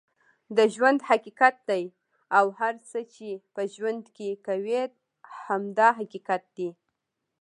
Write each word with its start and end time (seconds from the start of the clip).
ژوند 0.73 0.99
حقیقت 1.09 1.55
دی 1.69 1.83
اوهر 2.39 2.73
څه 2.89 2.99
چې 3.13 3.29
په 3.53 3.61
ژوند 3.75 4.03
کې 4.15 4.29
کوې 4.45 4.81
هم 5.43 5.61
دا 5.77 5.89
حقیقت 5.99 6.43
دی 6.57 6.69